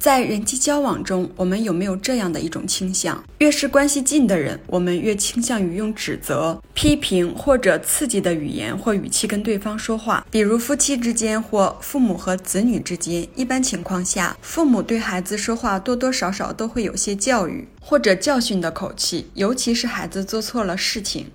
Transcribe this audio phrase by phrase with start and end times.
[0.00, 3.22] 在人际交往中，我们有没有这样的一种倾向？
[3.36, 10.26] 越是关系近的人，我们越倾向于用指责、批评或者刺激的语言或语气跟对方说话。
[10.30, 21.26] 比如夫妻之间或父母和子女之间，一般情况下，父母对孩子说话多多少少都会有些教育或者教训的口气，尤其是孩子做错了事情，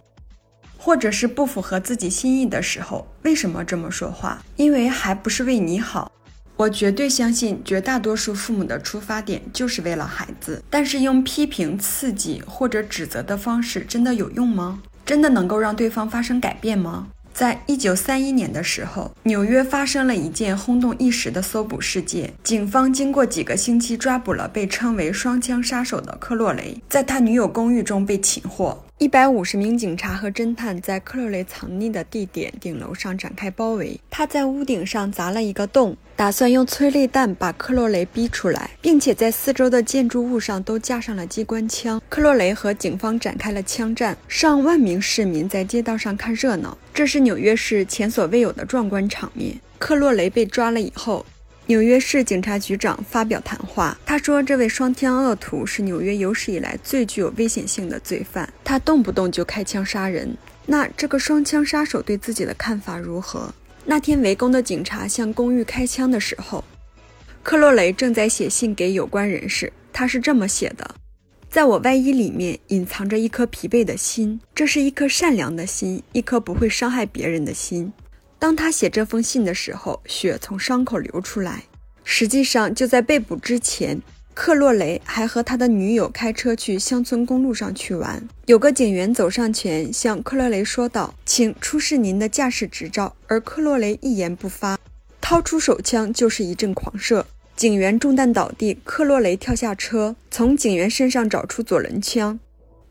[0.75, 3.07] 或者是不符合自己心意的时候。
[3.21, 4.43] 为什么这么说话？
[4.55, 6.11] 因为还不是为你好。
[6.57, 10.63] 我绝对相信，绝大多数父母的出发点就是为了孩子。
[10.69, 14.81] 但是用批评、刺激或者指责的方式，真的有用吗？
[15.05, 17.07] 真的能够让对方发生改变吗？
[17.33, 22.33] 在一九三一年的时候，纽约发生了一件轰动一时的搜捕事件。
[22.45, 28.84] 警方经过几个星期抓捕了被称为“双枪杀手”的克洛雷，在他女友公寓中被擒获。
[28.97, 33.99] 一百五十名警察和侦探在克洛雷藏匿的地点顶楼上展开包围。
[34.09, 42.01] 他在屋顶上砸了一个洞，打算用催泪弹把克洛雷逼出来，并且在四周的建筑物上都架上了机关枪。
[42.07, 46.77] 克洛雷和警方展开了枪战，上万名市民在街道上看热闹。
[46.93, 49.59] 这是纽约市前所未有的壮观场面。
[49.77, 51.25] 克洛雷被抓了以后。
[51.67, 63.51] 纽约市警察局长发表谈话，他说：“这位双枪恶徒是纽约有史以来最具有危险性的罪犯，他动不动就开枪杀人。”那这个双枪杀手对自己的看法如何？
[63.83, 66.63] 那天围攻的警察向公寓开枪的时候，
[67.41, 69.73] 克洛雷正在写信给有关人士。
[69.91, 70.93] 他是这么写的
[71.49, 77.91] ：“在我外衣里面隐藏着一颗疲惫的心，这是一颗善良的心，一颗不会伤害别人的心。”
[78.37, 81.63] 当他写这封信的时候，血从伤口流出来。
[82.03, 83.99] 实际上，就在被捕之前，
[84.35, 88.27] 克洛雷还和他的女友开车去乡村公路上去玩。
[88.45, 94.77] 有个警员走上前向克洛雷说道：“请出示您的驾驶执照。”而克洛雷一言不发，
[95.19, 97.25] 掏出手枪就是一阵狂射。
[97.55, 102.39] 警员中弹倒地，克洛雷跳下车，从警员身上找出左轮枪。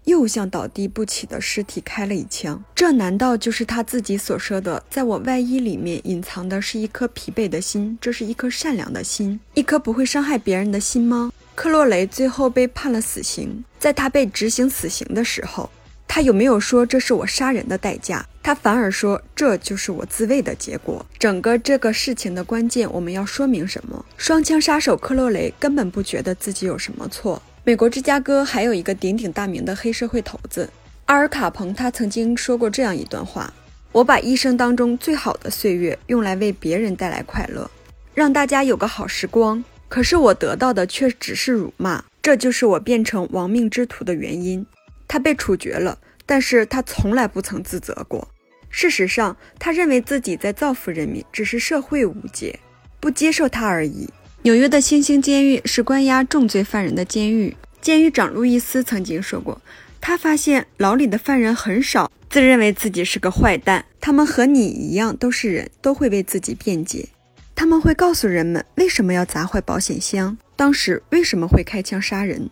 [0.05, 7.97] 又向倒地不起的尸体开了一枪，这难道就是他自己所说的，在我外衣里面隐藏的是一颗疲惫的心？
[8.01, 11.33] 这是一颗善良的心，一颗不会伤害别人的心吗？
[11.55, 15.71] 克洛雷最后被判了死刑，在他被执行死刑的时候，
[16.07, 18.27] 他有没有说这是我杀人的代价？
[18.43, 21.07] 他反而说这就是我自卫的结果。
[21.19, 24.05] 整个这个事情的关键，我们要说明什么？
[24.19, 27.41] 双枪杀手克洛雷根本不觉得自己有什么错。
[27.67, 30.69] 美国芝加哥还有一个鼎鼎大名的黑社会头子
[31.07, 33.51] 阿尔卡彭，他曾经说过这样一段话
[33.91, 37.71] ：“我把一生当中最好的岁月用来为别人带来快乐，
[38.13, 39.65] 让大家有个好时光。
[39.89, 44.67] 可是我得到的却只是辱骂，这就是我变成亡命之徒的原因。”
[45.09, 48.29] 他被处决了，但是他从来不曾自责过。
[48.69, 52.59] 事实上，他认为自己在造福人民，只是社会误解，
[53.01, 54.11] 不接受他而已。
[54.45, 57.57] 纽约的星星监狱是关押重罪犯人的监狱。
[57.81, 59.59] 监狱长路易斯曾经说过，
[60.03, 67.09] 他发现牢里的犯人很少自认为自己是个坏蛋，他们和你一样都是人，都会为自己辩解。
[67.55, 72.51] 他们会告诉人们为什么要砸坏保险箱，当时为什么会开枪杀人。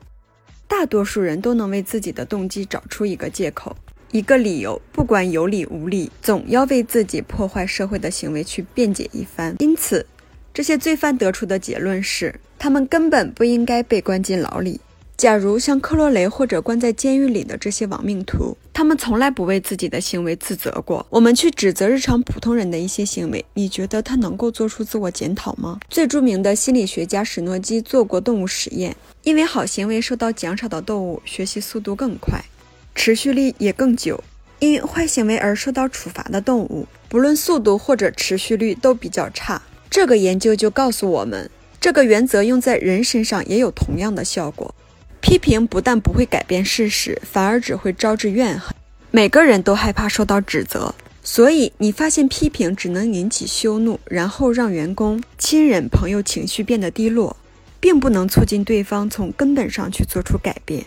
[0.66, 3.76] 大多数人都能为自己的动机找出一个借口、
[4.12, 9.54] 一个理由，不管有理无理，总要为自己破坏社会的行为去辩解一番。
[9.58, 10.06] 因此。
[10.54, 14.80] 这些罪犯得出的结论是，他们根本不应该被关进牢里。
[15.16, 21.06] 假如像克洛雷或者关在监狱里的这些亡命徒，他们从来不为自己的行为自责过。
[21.08, 25.78] 我们去指责日常普通人的一些行为，你觉得他能够做出自我检讨吗？
[25.88, 32.42] 最著名的心理学家史诺基做过动物实验，因为好行为受到奖赏的动物学习速度更快，
[32.94, 34.16] 持续力也更久；
[34.58, 39.62] 因坏行为而受到处罚的动物，不论速度或者持续率都比较差。
[39.92, 44.75] 这个研究就告诉我们，这个原则用在人身上也有同样的效果。
[45.20, 48.75] 批评不但不会改变事实，反而只会招致怨恨。
[49.10, 57.37] 每个人都害怕受到指责，所以你发现批评只能引起羞怒，然后让员工、亲人、朋友情绪变得低落，
[57.78, 60.87] 并不能促进对方从根本上去做出改变。